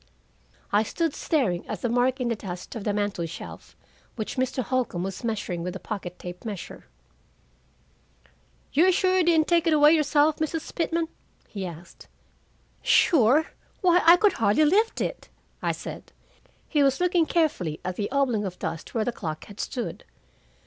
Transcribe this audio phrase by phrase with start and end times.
[0.71, 3.75] I stood staring at the mark in the dust of the mantel shelf,
[4.15, 4.63] which Mr.
[4.63, 6.85] Holcombe was measuring with a pocket tape measure.
[8.73, 10.73] "You are sure you didn't take it away yourself, Mrs.
[10.73, 11.07] Pitman?"
[11.47, 12.07] he asked.
[12.81, 13.51] "Sure?
[13.81, 15.29] Why, I could hardly lift it,"
[15.61, 16.11] I said.
[16.67, 20.03] He was looking carefully at the oblong of dust where the clock had stood.